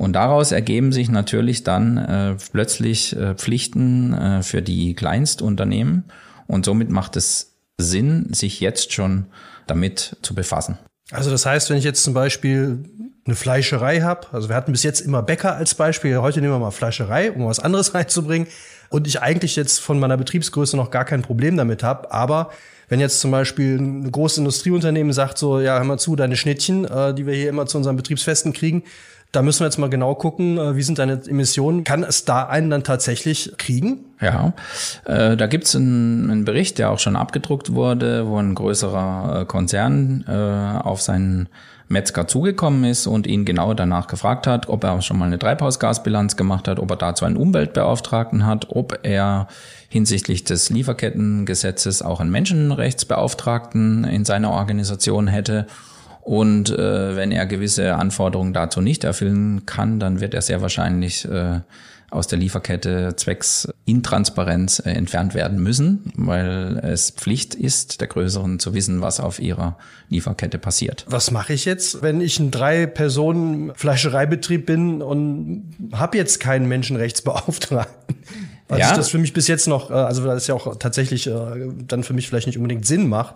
Und 0.00 0.14
daraus 0.14 0.50
ergeben 0.50 0.92
sich 0.92 1.10
natürlich 1.10 1.62
dann 1.62 1.98
äh, 1.98 2.34
plötzlich 2.52 3.14
äh, 3.14 3.34
Pflichten 3.34 4.14
äh, 4.14 4.42
für 4.42 4.62
die 4.62 4.94
Kleinstunternehmen. 4.94 6.04
Und 6.46 6.64
somit 6.64 6.88
macht 6.88 7.16
es 7.16 7.58
Sinn, 7.76 8.32
sich 8.32 8.60
jetzt 8.60 8.94
schon 8.94 9.26
damit 9.66 10.16
zu 10.22 10.34
befassen. 10.34 10.78
Also 11.10 11.30
das 11.30 11.44
heißt, 11.44 11.68
wenn 11.68 11.76
ich 11.76 11.84
jetzt 11.84 12.02
zum 12.02 12.14
Beispiel 12.14 12.82
eine 13.26 13.36
Fleischerei 13.36 14.00
habe, 14.00 14.28
also 14.32 14.48
wir 14.48 14.56
hatten 14.56 14.72
bis 14.72 14.84
jetzt 14.84 15.00
immer 15.00 15.22
Bäcker 15.22 15.54
als 15.54 15.74
Beispiel, 15.74 16.16
heute 16.16 16.40
nehmen 16.40 16.54
wir 16.54 16.58
mal 16.60 16.70
Fleischerei, 16.70 17.30
um 17.30 17.44
was 17.44 17.60
anderes 17.60 17.92
reinzubringen, 17.94 18.48
und 18.88 19.06
ich 19.06 19.20
eigentlich 19.20 19.54
jetzt 19.54 19.80
von 19.80 20.00
meiner 20.00 20.16
Betriebsgröße 20.16 20.78
noch 20.78 20.90
gar 20.90 21.04
kein 21.04 21.20
Problem 21.20 21.58
damit 21.58 21.82
habe, 21.82 22.10
aber 22.10 22.50
wenn 22.88 23.00
jetzt 23.00 23.20
zum 23.20 23.30
Beispiel 23.30 23.76
ein 23.78 24.10
großes 24.10 24.38
Industrieunternehmen 24.38 25.12
sagt 25.12 25.36
so, 25.36 25.60
ja, 25.60 25.76
hör 25.76 25.84
mal 25.84 25.98
zu, 25.98 26.16
deine 26.16 26.36
Schnittchen, 26.36 26.86
äh, 26.86 27.14
die 27.14 27.26
wir 27.26 27.34
hier 27.34 27.50
immer 27.50 27.66
zu 27.66 27.76
unseren 27.76 27.96
Betriebsfesten 27.96 28.54
kriegen, 28.54 28.82
da 29.32 29.42
müssen 29.42 29.60
wir 29.60 29.66
jetzt 29.66 29.78
mal 29.78 29.90
genau 29.90 30.14
gucken, 30.14 30.58
äh, 30.58 30.76
wie 30.76 30.82
sind 30.82 30.98
deine 30.98 31.20
Emissionen. 31.26 31.84
Kann 31.84 32.02
es 32.02 32.24
da 32.24 32.46
einen 32.46 32.70
dann 32.70 32.82
tatsächlich 32.82 33.52
kriegen? 33.58 34.04
Ja, 34.20 34.52
äh, 35.04 35.36
da 35.36 35.46
gibt's 35.46 35.76
einen, 35.76 36.30
einen 36.30 36.44
Bericht, 36.44 36.78
der 36.78 36.90
auch 36.90 36.98
schon 36.98 37.16
abgedruckt 37.16 37.72
wurde, 37.74 38.26
wo 38.26 38.38
ein 38.38 38.54
größerer 38.54 39.42
äh, 39.42 39.44
Konzern 39.44 40.24
äh, 40.28 40.32
auf 40.32 41.00
seinen 41.00 41.48
Metzger 41.90 42.28
zugekommen 42.28 42.84
ist 42.84 43.08
und 43.08 43.26
ihn 43.26 43.44
genau 43.44 43.74
danach 43.74 44.06
gefragt 44.06 44.46
hat, 44.46 44.68
ob 44.68 44.84
er 44.84 45.02
schon 45.02 45.18
mal 45.18 45.24
eine 45.24 45.40
Treibhausgasbilanz 45.40 46.36
gemacht 46.36 46.68
hat, 46.68 46.78
ob 46.78 46.88
er 46.90 46.96
dazu 46.96 47.24
einen 47.24 47.36
Umweltbeauftragten 47.36 48.46
hat, 48.46 48.66
ob 48.70 49.00
er 49.02 49.48
hinsichtlich 49.88 50.44
des 50.44 50.70
Lieferkettengesetzes 50.70 52.02
auch 52.02 52.20
einen 52.20 52.30
Menschenrechtsbeauftragten 52.30 54.04
in 54.04 54.24
seiner 54.24 54.52
Organisation 54.52 55.26
hätte. 55.26 55.66
Und 56.30 56.70
äh, 56.70 57.16
wenn 57.16 57.32
er 57.32 57.44
gewisse 57.44 57.96
Anforderungen 57.96 58.52
dazu 58.52 58.80
nicht 58.80 59.02
erfüllen 59.02 59.66
kann, 59.66 59.98
dann 59.98 60.20
wird 60.20 60.32
er 60.32 60.42
sehr 60.42 60.62
wahrscheinlich 60.62 61.24
äh, 61.24 61.58
aus 62.08 62.28
der 62.28 62.38
Lieferkette 62.38 63.16
zwecks 63.16 63.66
Intransparenz 63.84 64.78
äh, 64.78 64.90
entfernt 64.90 65.34
werden 65.34 65.60
müssen, 65.60 66.12
weil 66.14 66.80
es 66.84 67.10
Pflicht 67.10 67.56
ist, 67.56 68.00
der 68.00 68.06
Größeren 68.06 68.60
zu 68.60 68.74
wissen, 68.74 69.00
was 69.00 69.18
auf 69.18 69.40
ihrer 69.40 69.76
Lieferkette 70.08 70.58
passiert. 70.58 71.04
Was 71.08 71.32
mache 71.32 71.52
ich 71.52 71.64
jetzt, 71.64 72.00
wenn 72.00 72.20
ich 72.20 72.38
ein 72.38 72.52
Drei-Personen-Fleischereibetrieb 72.52 74.66
bin 74.66 75.02
und 75.02 75.74
habe 75.90 76.16
jetzt 76.16 76.38
keinen 76.38 76.68
Menschenrechtsbeauftragten? 76.68 78.18
Weil 78.68 78.78
ja. 78.78 78.94
das 78.94 79.08
für 79.08 79.18
mich 79.18 79.32
bis 79.32 79.48
jetzt 79.48 79.66
noch, 79.66 79.90
äh, 79.90 79.94
also 79.94 80.24
das 80.24 80.46
ja 80.46 80.54
auch 80.54 80.76
tatsächlich 80.76 81.26
äh, 81.26 81.32
dann 81.88 82.04
für 82.04 82.12
mich 82.12 82.28
vielleicht 82.28 82.46
nicht 82.46 82.56
unbedingt 82.56 82.86
Sinn 82.86 83.08
macht. 83.08 83.34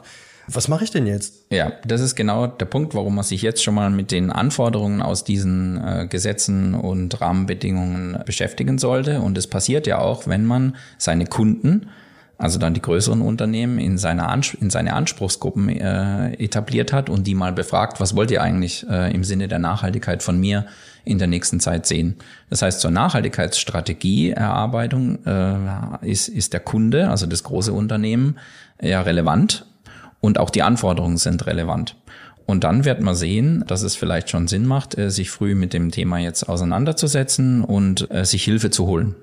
Was 0.49 0.69
mache 0.69 0.85
ich 0.85 0.91
denn 0.91 1.07
jetzt? 1.07 1.45
Ja, 1.51 1.73
das 1.87 2.01
ist 2.01 2.17
genau 2.17 2.47
der 2.47 2.65
Punkt, 2.67 2.95
warum 2.95 3.15
man 3.15 3.25
sich 3.25 3.41
jetzt 3.43 3.65
schon 3.65 3.75
mal 3.75 3.91
mit 3.91 4.11
den 4.11 4.31
Anforderungen 4.31 5.03
aus 5.03 5.25
diesen 5.25 5.83
äh, 5.83 6.07
Gesetzen 6.09 6.75
und 6.75 7.21
Rahmenbedingungen 7.21 8.19
beschäftigen 8.27 8.79
sollte. 8.79 9.21
Und 9.21 9.39
es 9.39 9.47
passiert 9.47 9.87
ja 9.87 9.99
auch, 9.99 10.27
wenn 10.27 10.45
man 10.45 10.75
seine 10.99 11.27
Kunden, 11.27 11.89
also 12.37 12.59
dann 12.59 12.75
die 12.75 12.83
größeren 12.83 13.23
Unternehmen, 13.23 13.79
in 13.79 13.97
seine, 13.97 14.29
Ans 14.29 14.55
in 14.55 14.71
seine 14.71 14.95
Anspruchsgruppen 14.95 15.69
äh, 15.69 16.33
etabliert 16.35 16.93
hat 16.93 17.09
und 17.09 17.25
die 17.27 17.35
mal 17.35 17.53
befragt, 17.53 18.01
was 18.01 18.17
wollt 18.17 18.31
ihr 18.31 18.43
eigentlich 18.43 18.87
äh, 18.89 19.15
im 19.15 19.25
Sinne 19.25 19.49
der 19.49 19.61
Nachhaltigkeit 19.61 20.23
von 20.23 20.39
mir 20.39 20.67
in 21.05 21.19
der 21.19 21.29
nächsten 21.29 21.61
Zeit 21.61 21.87
sehen. 21.87 22.17
Das 22.51 22.61
heißt, 22.63 22.81
zur 22.81 22.91
Nachhaltigkeitsstrategieerarbeitung 22.91 25.25
äh, 25.25 25.57
ist, 26.03 26.29
ist 26.29 26.53
der 26.53 26.61
Kunde, 26.61 27.09
also 27.09 27.27
das 27.27 27.45
große 27.45 27.73
Unternehmen, 27.73 28.39
ja 28.83 29.01
relevant 29.03 29.65
und 30.25 30.39
auch 30.39 30.49
die 30.49 30.63
Anforderungen 30.63 31.19
sind 31.19 31.47
relevant. 31.47 31.97
Und 32.47 32.65
dann 32.65 32.87
wird 32.87 33.03
man 33.03 33.15
sehen, 33.15 33.63
dass 33.67 33.83
es 33.83 33.95
vielleicht 33.95 34.31
schon 34.31 34.49
Sinn 34.49 34.67
macht, 34.67 34.97
äh, 34.97 35.11
sich 35.11 35.31
früh 35.31 35.55
mit 35.55 35.75
dem 35.75 35.91
Thema 35.91 36.19
jetzt 36.19 36.49
auseinanderzusetzen 36.49 37.63
und 37.63 38.11
äh, 38.11 38.25
sich 38.25 38.43
Hilfe 38.43 38.71
zu 38.71 38.87
holen. 38.87 39.15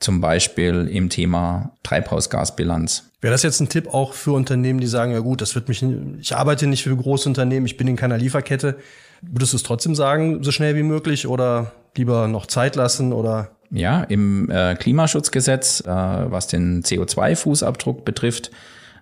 Zum 0.00 0.20
Beispiel 0.20 0.88
im 0.90 1.08
Thema 1.08 1.70
Treibhausgasbilanz. 1.84 3.10
Wäre 3.20 3.32
das 3.32 3.44
jetzt 3.44 3.60
ein 3.60 3.68
Tipp 3.68 3.94
auch 3.94 4.12
für 4.12 4.32
Unternehmen, 4.32 4.80
die 4.80 4.88
sagen, 4.88 5.12
ja 5.12 5.20
gut, 5.20 5.40
das 5.40 5.54
wird 5.54 5.68
mich, 5.68 5.84
ich 6.20 6.34
arbeite 6.34 6.66
nicht 6.66 6.82
für 6.82 6.94
große 6.94 7.28
Unternehmen, 7.28 7.64
ich 7.64 7.76
bin 7.76 7.86
in 7.86 7.96
keiner 7.96 8.18
Lieferkette. 8.18 8.76
Würdest 9.22 9.52
du 9.52 9.56
es 9.56 9.62
trotzdem 9.62 9.94
sagen, 9.94 10.42
so 10.42 10.50
schnell 10.50 10.74
wie 10.74 10.82
möglich 10.82 11.28
oder 11.28 11.72
lieber 11.96 12.26
noch 12.26 12.46
Zeit 12.46 12.74
lassen 12.74 13.12
oder? 13.12 13.52
Ja, 13.70 14.02
im 14.02 14.50
äh, 14.50 14.74
Klimaschutzgesetz, 14.74 15.84
was 15.86 16.48
den 16.48 16.82
CO2-Fußabdruck 16.82 18.02
betrifft, 18.04 18.50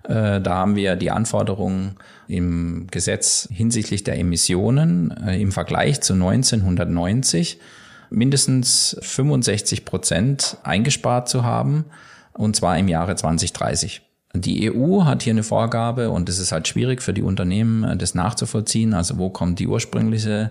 da 0.08 0.54
haben 0.54 0.76
wir 0.76 0.96
die 0.96 1.10
Anforderungen 1.10 1.96
im 2.28 2.86
Gesetz 2.90 3.48
hinsichtlich 3.52 4.04
der 4.04 4.18
Emissionen 4.18 5.16
äh, 5.24 5.40
im 5.40 5.52
Vergleich 5.52 6.00
zu 6.00 6.14
1990 6.14 7.60
mindestens 8.10 8.96
65 9.00 9.84
Prozent 9.84 10.56
eingespart 10.62 11.28
zu 11.28 11.44
haben, 11.44 11.86
und 12.32 12.56
zwar 12.56 12.78
im 12.78 12.88
Jahre 12.88 13.14
2030. 13.14 14.02
Die 14.34 14.72
EU 14.72 15.04
hat 15.04 15.22
hier 15.22 15.32
eine 15.32 15.42
Vorgabe 15.42 16.10
und 16.10 16.28
es 16.28 16.38
ist 16.38 16.52
halt 16.52 16.66
schwierig 16.66 17.02
für 17.02 17.12
die 17.12 17.22
Unternehmen, 17.22 17.84
äh, 17.84 17.96
das 17.96 18.14
nachzuvollziehen. 18.14 18.94
Also 18.94 19.18
wo 19.18 19.30
kommt 19.30 19.58
die 19.58 19.66
ursprüngliche 19.66 20.50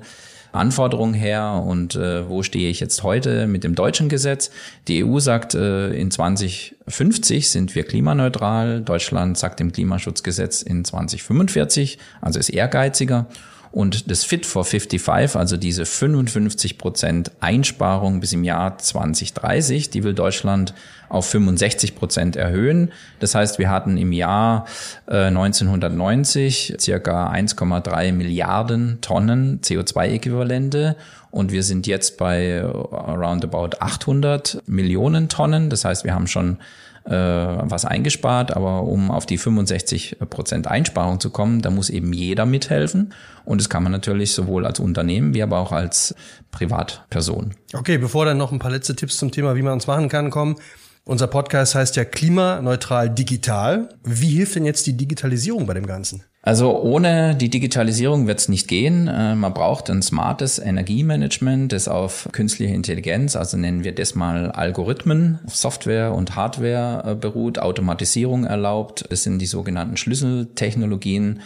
Anforderungen 0.52 1.14
her 1.14 1.64
und 1.66 1.96
äh, 1.96 2.28
wo 2.28 2.44
stehe 2.44 2.70
ich 2.70 2.80
jetzt 2.80 3.04
heute 3.04 3.48
mit 3.48 3.64
dem 3.64 3.76
deutschen 3.76 4.10
Gesetz. 4.10 4.52
Die 4.88 5.04
EU 5.04 5.20
sagt, 5.20 5.56
äh, 5.56 5.92
in 5.94 6.12
2050 6.12 7.50
sind 7.50 7.76
wir 7.76 7.84
klimaneutral. 7.84 8.82
Deutschland 8.82 9.38
sagt 9.38 9.62
im 9.62 9.72
Klimaschutzgesetz 9.72 10.62
in 10.62 10.84
2045, 10.84 11.98
also 12.22 12.40
ist 12.40 12.50
ehrgeiziger. 12.50 13.28
Und 13.72 14.12
das 14.12 14.26
Fit 14.26 14.46
for 14.46 14.66
55, 14.66 15.36
also 15.38 15.56
diese 15.56 15.86
55 15.86 16.78
Prozent 16.78 17.32
Einsparung 17.40 18.20
bis 18.20 18.34
im 18.34 18.44
Jahr 18.44 18.78
2030, 18.78 19.90
die 19.90 20.04
will 20.04 20.14
Deutschland 20.14 20.74
auf 21.08 21.28
65 21.28 21.96
Prozent 21.96 22.36
erhöhen. 22.36 22.92
Das 23.20 23.34
heißt, 23.34 23.60
wir 23.60 23.70
hatten 23.70 23.98
im 23.98 24.12
Jahr 24.12 24.66
äh, 25.08 25.26
1990 25.26 26.76
circa 26.80 27.32
1,3 27.32 28.12
Milliarden 28.12 29.00
Tonnen 29.02 29.62
CO2-Äquivalente 29.62 30.96
und 31.30 31.54
wir 31.54 31.64
sind 31.64 31.88
jetzt 31.88 32.18
bei 32.18 32.62
around 32.62 33.46
about 33.46 33.78
800 33.80 34.64
Millionen 34.68 35.30
Tonnen. 35.30 35.70
Das 35.70 35.86
heißt, 35.86 36.04
wir 36.04 36.14
haben 36.14 36.28
schon 36.28 36.58
äh, 37.06 37.12
was 37.14 37.86
eingespart, 37.86 38.56
aber 38.56 38.84
um 38.84 39.12
auf 39.12 39.26
die 39.26 39.38
65 39.38 40.18
Prozent 40.30 40.68
Einsparung 40.68 41.20
zu 41.20 41.30
kommen, 41.30 41.62
da 41.62 41.70
muss 41.70 41.90
eben 41.90 42.14
jeder 42.14 42.46
mithelfen. 42.46 43.14
Und 43.46 43.60
das 43.60 43.70
kann 43.70 43.84
man 43.84 43.92
natürlich 43.92 44.34
sowohl 44.34 44.66
als 44.66 44.80
Unternehmen 44.80 45.34
wie 45.34 45.42
aber 45.42 45.58
auch 45.60 45.72
als 45.72 46.16
Privatperson. 46.52 47.56
Okay, 47.74 47.98
bevor 47.98 48.26
dann 48.26 48.38
noch 48.38 48.52
ein 48.52 48.60
paar 48.60 48.72
letzte 48.72 48.96
Tipps 48.96 49.18
zum 49.18 49.32
Thema, 49.32 49.56
wie 49.56 49.62
man 49.62 49.78
es 49.78 49.88
machen 49.88 50.10
kann, 50.10 50.30
kommen. 50.30 50.56
Unser 51.04 51.28
Podcast 51.28 51.74
heißt 51.74 51.96
ja 51.96 52.06
klimaneutral 52.06 53.10
digital. 53.10 53.90
Wie 54.04 54.30
hilft 54.30 54.56
denn 54.56 54.66
jetzt 54.66 54.86
die 54.86 54.96
Digitalisierung 54.96 55.66
bei 55.66 55.74
dem 55.74 55.88
Ganzen? 55.88 56.24
Also 56.44 56.82
ohne 56.82 57.36
die 57.36 57.50
Digitalisierung 57.50 58.26
wird 58.26 58.40
es 58.40 58.50
nicht 58.50 58.68
gehen. 58.68 59.08
Äh, 59.08 59.36
man 59.36 59.54
braucht 59.54 59.92
ein 59.92 60.02
smartes 60.02 60.58
Energiemanagement, 60.58 61.72
das 61.72 61.88
auf 61.88 62.30
künstliche 62.32 62.74
Intelligenz, 62.74 63.36
also 63.36 63.58
nennen 63.58 63.84
wir 63.84 63.94
das 63.94 64.16
mal 64.16 64.50
Algorithmen, 64.50 65.40
Software 65.46 66.14
und 66.16 66.36
Hardware 66.36 67.12
äh, 67.12 67.16
beruht, 67.16 67.60
Automatisierung 67.60 68.46
erlaubt. 68.46 69.06
Das 69.10 69.22
sind 69.22 69.38
die 69.38 69.46
sogenannten 69.46 69.98
Schlüsseltechnologien, 69.98 71.42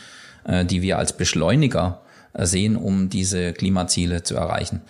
äh, 0.46 0.64
die 0.64 0.82
wir 0.82 0.98
als 0.98 1.14
Beschleuniger 1.14 2.02
sehen, 2.38 2.75
um 2.75 3.10
diese 3.10 3.54
Klimaziele 3.54 4.24
zu 4.24 4.36
erreichen. 4.36 4.82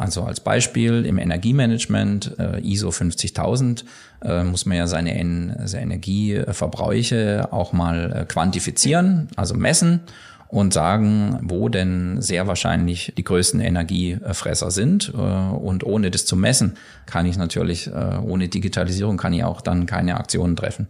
Also 0.00 0.22
als 0.22 0.40
Beispiel 0.40 1.04
im 1.04 1.18
Energiemanagement 1.18 2.38
äh, 2.38 2.58
ISO 2.62 2.90
50000 2.90 3.84
äh, 4.24 4.44
muss 4.44 4.64
man 4.64 4.78
ja 4.78 4.86
seine, 4.86 5.14
en 5.14 5.54
seine 5.66 5.82
Energieverbräuche 5.82 7.48
auch 7.52 7.74
mal 7.74 8.10
äh, 8.10 8.24
quantifizieren, 8.24 9.28
also 9.36 9.54
messen 9.54 10.00
und 10.48 10.72
sagen, 10.72 11.38
wo 11.42 11.68
denn 11.68 12.22
sehr 12.22 12.46
wahrscheinlich 12.46 13.12
die 13.18 13.24
größten 13.24 13.60
Energiefresser 13.60 14.70
sind. 14.70 15.12
Äh, 15.14 15.18
und 15.18 15.84
ohne 15.84 16.10
das 16.10 16.24
zu 16.24 16.34
messen, 16.34 16.78
kann 17.04 17.26
ich 17.26 17.36
natürlich, 17.36 17.88
äh, 17.88 18.16
ohne 18.22 18.48
Digitalisierung 18.48 19.18
kann 19.18 19.34
ich 19.34 19.44
auch 19.44 19.60
dann 19.60 19.84
keine 19.84 20.16
Aktionen 20.16 20.56
treffen. 20.56 20.88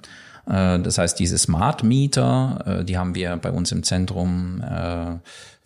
Äh, 0.50 0.80
das 0.80 0.99
heißt, 0.99 1.19
diese 1.19 1.38
Smart 1.38 1.83
Meter, 1.83 2.85
die 2.87 2.99
haben 2.99 3.14
wir 3.14 3.37
bei 3.37 3.50
uns 3.50 3.73
im 3.73 3.83
Zentrum 3.83 4.62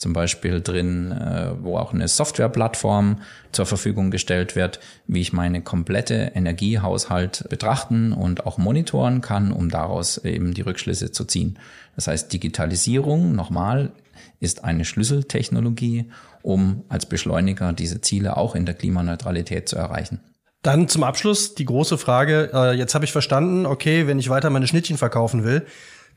zum 0.04 0.12
Beispiel 0.12 0.60
drin, 0.60 1.12
äh, 1.12 1.52
wo 1.62 1.78
auch 1.78 1.94
eine 1.94 2.08
Softwareplattform 2.08 3.22
zur 3.52 3.64
Verfügung 3.64 4.10
gestellt 4.10 4.54
wird, 4.54 4.78
wie 5.06 5.22
ich 5.22 5.32
meine 5.32 5.62
komplette 5.62 6.32
Energiehaushalt 6.34 7.46
betrachten 7.48 8.12
und 8.12 8.44
auch 8.44 8.58
monitoren 8.58 9.22
kann, 9.22 9.50
um 9.50 9.70
daraus 9.70 10.18
eben 10.18 10.52
die 10.52 10.60
Rückschlüsse 10.60 11.10
zu 11.10 11.24
ziehen. 11.24 11.58
Das 11.96 12.06
heißt, 12.06 12.30
Digitalisierung, 12.30 13.34
nochmal, 13.34 13.92
ist 14.40 14.64
eine 14.64 14.84
Schlüsseltechnologie, 14.84 16.10
um 16.42 16.84
als 16.90 17.06
Beschleuniger 17.06 17.72
diese 17.72 18.02
Ziele 18.02 18.36
auch 18.36 18.54
in 18.54 18.66
der 18.66 18.74
Klimaneutralität 18.74 19.68
zu 19.68 19.76
erreichen. 19.76 20.20
Dann 20.64 20.88
zum 20.88 21.04
Abschluss 21.04 21.54
die 21.54 21.66
große 21.66 21.98
Frage. 21.98 22.50
Äh, 22.54 22.72
jetzt 22.72 22.94
habe 22.94 23.04
ich 23.04 23.12
verstanden, 23.12 23.66
okay, 23.66 24.06
wenn 24.06 24.18
ich 24.18 24.30
weiter 24.30 24.48
meine 24.48 24.66
Schnittchen 24.66 24.96
verkaufen 24.96 25.44
will, 25.44 25.66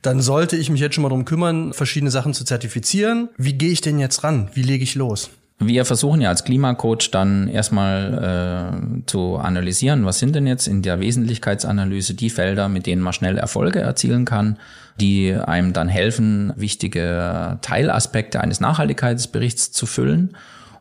dann 0.02 0.22
sollte 0.22 0.56
ich 0.56 0.70
mich 0.70 0.80
jetzt 0.80 0.96
schon 0.96 1.02
mal 1.02 1.10
darum 1.10 1.26
kümmern, 1.26 1.74
verschiedene 1.74 2.12
Sachen 2.12 2.34
zu 2.34 2.46
zertifizieren. 2.46 3.28
Wie 3.38 3.54
gehe 3.54 3.72
ich 3.72 3.82
denn 3.82 4.00
jetzt 4.00 4.24
ran? 4.24 4.50
Wie 4.54 4.62
lege 4.62 4.84
ich 4.84 4.96
los? 4.96 5.32
Wir 5.60 5.84
versuchen 5.84 6.22
ja 6.22 6.30
als 6.30 6.46
Klimacoach 6.46 7.12
dann 7.12 7.50
erstmal 7.50 9.02
äh, 9.04 9.06
zu 9.06 9.36
analysieren, 9.36 10.06
was 10.06 10.20
sind 10.20 10.34
denn 10.34 10.48
jetzt 10.48 10.68
in 10.68 10.82
der 10.82 11.02
Wesentlichkeitsanalyse 11.02 12.14
die 12.14 12.30
Felder, 12.30 12.70
mit 12.70 12.86
denen 12.86 13.02
man 13.02 13.12
schnell 13.12 13.38
Erfolge 13.38 13.82
erzielen 13.82 14.24
kann, 14.24 14.60
die 15.02 15.34
einem 15.34 15.74
dann 15.74 15.90
helfen, 15.90 16.54
wichtige 16.56 17.58
Teilaspekte 17.62 18.40
eines 18.40 18.62
Nachhaltigkeitsberichts 18.62 19.74
zu 19.74 19.88
füllen. 19.88 20.38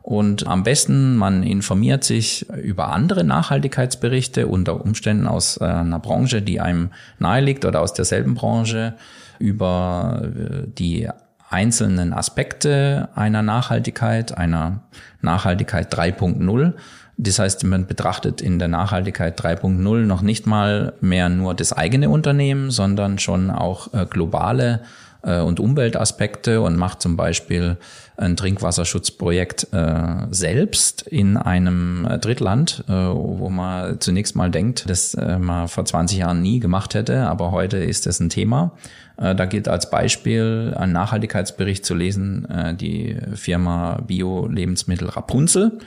Und 0.07 0.47
am 0.47 0.63
besten, 0.63 1.17
man 1.17 1.43
informiert 1.43 2.05
sich 2.05 2.47
über 2.51 2.93
andere 2.93 3.25
Nachhaltigkeitsberichte 3.25 4.47
unter 4.47 4.79
Umständen 4.79 5.27
aus 5.27 5.57
äh, 5.57 5.65
einer 5.65 5.99
Branche, 5.99 6.41
die 6.41 6.61
einem 6.61 6.91
nahe 7.19 7.41
liegt 7.41 7.65
oder 7.65 7.81
aus 7.81 7.93
derselben 7.93 8.33
Branche, 8.33 8.93
über 9.37 10.21
äh, 10.23 10.65
die 10.65 11.09
einzelnen 11.49 12.13
Aspekte 12.13 13.09
einer 13.15 13.41
Nachhaltigkeit, 13.41 14.37
einer 14.37 14.79
Nachhaltigkeit 15.21 15.93
3.0. 15.93 16.71
Das 17.17 17.39
heißt, 17.39 17.65
man 17.65 17.85
betrachtet 17.85 18.39
in 18.39 18.59
der 18.59 18.69
Nachhaltigkeit 18.69 19.37
3.0 19.37 20.05
noch 20.05 20.21
nicht 20.21 20.47
mal 20.47 20.93
mehr 21.01 21.27
nur 21.27 21.53
das 21.53 21.73
eigene 21.73 22.09
Unternehmen, 22.09 22.71
sondern 22.71 23.19
schon 23.19 23.51
auch 23.51 23.93
äh, 23.93 24.05
globale 24.05 24.83
äh, 25.27 25.41
und 25.41 25.59
Umweltaspekte 25.59 26.61
und 26.61 26.77
macht 26.77 27.01
zum 27.01 27.17
Beispiel 27.17 27.77
ein 28.15 28.35
Trinkwasserschutzprojekt 28.35 29.67
äh, 29.73 30.25
selbst 30.31 31.03
in 31.03 31.37
einem 31.37 32.05
äh, 32.05 32.17
Drittland, 32.17 32.83
äh, 32.87 32.91
wo 32.91 33.49
man 33.49 33.99
zunächst 33.99 34.35
mal 34.35 34.49
denkt, 34.49 34.89
dass 34.89 35.13
äh, 35.13 35.37
man 35.37 35.67
vor 35.67 35.85
20 35.85 36.19
Jahren 36.19 36.41
nie 36.41 36.59
gemacht 36.59 36.95
hätte, 36.95 37.27
aber 37.27 37.51
heute 37.51 37.77
ist 37.77 38.05
das 38.07 38.19
ein 38.19 38.29
Thema. 38.29 38.71
Äh, 39.17 39.35
da 39.35 39.45
gilt 39.45 39.67
als 39.67 39.89
Beispiel 39.89 40.73
ein 40.77 40.91
Nachhaltigkeitsbericht 40.91 41.85
zu 41.85 41.93
lesen, 41.93 42.49
äh, 42.49 42.73
die 42.73 43.17
Firma 43.35 44.01
Bio-Lebensmittel 44.07 45.09
Rapunzel 45.09 45.79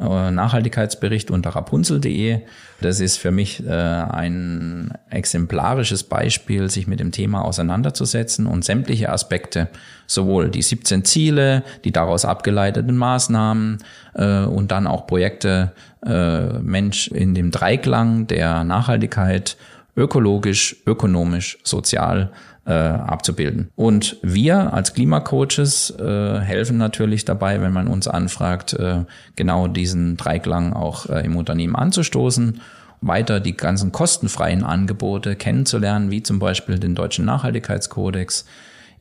Nachhaltigkeitsbericht 0.00 1.30
unter 1.30 1.50
rapunzel.de. 1.50 2.40
Das 2.80 3.00
ist 3.00 3.16
für 3.16 3.30
mich 3.30 3.66
äh, 3.66 3.70
ein 3.70 4.92
exemplarisches 5.10 6.04
Beispiel, 6.04 6.70
sich 6.70 6.86
mit 6.86 7.00
dem 7.00 7.10
Thema 7.10 7.44
auseinanderzusetzen 7.44 8.46
und 8.46 8.64
sämtliche 8.64 9.10
Aspekte, 9.10 9.68
sowohl 10.06 10.50
die 10.50 10.62
17 10.62 11.04
Ziele, 11.04 11.64
die 11.84 11.92
daraus 11.92 12.24
abgeleiteten 12.24 12.96
Maßnahmen 12.96 13.78
äh, 14.14 14.44
und 14.44 14.70
dann 14.70 14.86
auch 14.86 15.06
Projekte 15.06 15.72
Mensch 16.00 17.08
in 17.08 17.34
dem 17.34 17.50
Dreiklang 17.50 18.28
der 18.28 18.62
Nachhaltigkeit, 18.62 19.56
ökologisch, 19.98 20.76
ökonomisch, 20.86 21.58
sozial 21.64 22.30
äh, 22.64 22.72
abzubilden. 22.72 23.70
Und 23.74 24.18
wir 24.22 24.72
als 24.72 24.94
Klimacoaches 24.94 25.90
äh, 25.98 26.38
helfen 26.40 26.78
natürlich 26.78 27.24
dabei, 27.24 27.60
wenn 27.60 27.72
man 27.72 27.88
uns 27.88 28.06
anfragt, 28.06 28.74
äh, 28.74 29.04
genau 29.36 29.66
diesen 29.66 30.16
Dreiklang 30.16 30.72
auch 30.72 31.06
äh, 31.06 31.24
im 31.24 31.36
Unternehmen 31.36 31.76
anzustoßen 31.76 32.60
weiter 33.00 33.38
die 33.38 33.56
ganzen 33.56 33.92
kostenfreien 33.92 34.64
Angebote 34.64 35.36
kennenzulernen, 35.36 36.10
wie 36.10 36.24
zum 36.24 36.40
Beispiel 36.40 36.80
den 36.80 36.96
deutschen 36.96 37.24
Nachhaltigkeitskodex, 37.24 38.44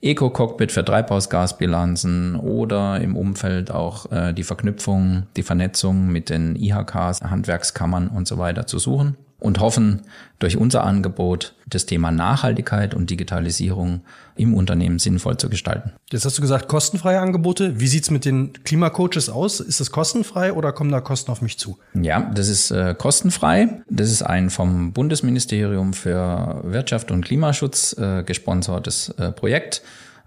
Eco-Cockpit 0.02 0.72
für 0.72 0.86
Treibhausgasbilanzen 0.86 2.36
oder 2.36 3.02
im 3.02 3.16
Umfeld 3.16 3.72
auch 3.72 4.12
äh, 4.12 4.34
die 4.34 4.44
Verknüpfung, 4.44 5.24
die 5.36 5.42
Vernetzung 5.42 6.10
mit 6.10 6.30
den 6.30 6.56
IHKs, 6.56 7.22
Handwerkskammern 7.24 8.08
und 8.08 8.28
so 8.28 8.38
weiter 8.38 8.68
zu 8.68 8.78
suchen 8.78 9.18
und 9.40 9.60
hoffen, 9.60 10.02
durch 10.40 10.58
unser 10.58 10.84
Angebot 10.84 11.56
das 11.68 11.86
Thema 11.86 12.12
Nachhaltigkeit 12.12 12.94
und 12.94 13.10
Digitalisierung 13.10 14.02
im 14.36 14.54
Unternehmen 14.54 15.00
sinnvoll 15.00 15.38
zu 15.38 15.50
gestalten. 15.50 15.94
Jetzt 16.12 16.26
hast 16.26 16.38
du 16.38 16.42
gesagt, 16.42 16.68
kostenfreie 16.68 17.20
Angebote. 17.20 17.80
Wie 17.80 17.88
sieht's 17.88 18.12
mit 18.12 18.26
den 18.26 18.54
Klimacoaches 18.64 19.30
aus? 19.30 19.60
Ist 19.60 19.80
das 19.80 19.92
kostenfrei 19.92 20.54
oder 20.54 20.72
kommen 20.72 20.92
da 20.92 21.02
Kosten 21.02 21.32
auf 21.32 21.42
mich 21.42 21.58
zu? 21.58 21.78
Ja, 21.94 22.32
das 22.34 22.48
ist 22.48 22.72
äh, 22.72 22.96
kostenfrei. 22.96 23.82
Das 23.90 24.12
ist 24.12 24.22
ein 24.22 24.50
vom 24.50 24.94
Bundesministerium 24.94 25.94
für 25.94 26.62
Wirtschaft 26.64 27.12
und 27.12 27.26
Klimaschutz 27.26 27.98
äh, 27.98 28.24
gesponsertes 28.24 29.10
äh, 29.18 29.32
Projekt. 29.32 29.82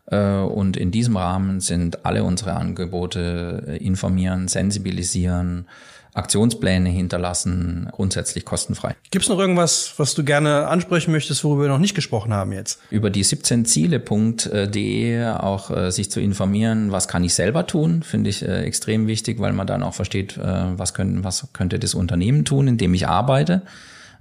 Äh, 0.07 0.39
und 0.39 0.77
in 0.77 0.91
diesem 0.91 1.17
Rahmen 1.17 1.61
sind 1.61 2.05
alle 2.05 2.25
unsere 2.25 2.55
Angebote 2.55 3.65
äh, 3.67 3.77
informieren, 3.77 4.49
sensibilisieren, 4.49 5.67
Aktionspläne 6.15 6.89
hinterlassen, 6.89 7.89
grundsätzlich 7.93 8.45
kostenfrei. 8.45 8.97
Gibt 9.11 9.25
es 9.25 9.29
noch 9.29 9.39
irgendwas, 9.39 9.95
was 9.97 10.15
du 10.15 10.25
gerne 10.25 10.67
ansprechen 10.67 11.13
möchtest, 11.13 11.45
worüber 11.45 11.63
wir 11.63 11.69
noch 11.69 11.79
nicht 11.79 11.95
gesprochen 11.95 12.33
haben 12.33 12.53
jetzt? 12.53 12.81
Über 12.91 13.11
die 13.11 13.25
17ziele.de 13.25 15.27
auch 15.27 15.71
äh, 15.71 15.93
sich 15.93 16.11
zu 16.11 16.21
informieren, 16.21 16.93
was 16.93 17.09
kann 17.09 17.23
ich 17.23 17.35
selber 17.35 17.67
tun, 17.67 18.03
finde 18.03 18.31
ich 18.31 18.43
äh, 18.43 18.63
extrem 18.63 19.07
wichtig, 19.07 19.39
weil 19.39 19.53
man 19.53 19.67
dann 19.67 19.83
auch 19.83 19.95
versteht, 19.95 20.37
äh, 20.37 20.79
was, 20.79 20.95
können, 20.95 21.25
was 21.25 21.49
könnte 21.53 21.79
das 21.79 21.95
Unternehmen 21.95 22.45
tun, 22.45 22.69
in 22.69 22.79
dem 22.79 22.95
ich 22.95 23.07
arbeite. 23.07 23.63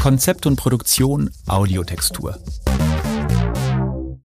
Konzept 0.00 0.46
und 0.46 0.54
Produktion 0.54 1.30
Audiotextur. 1.48 2.38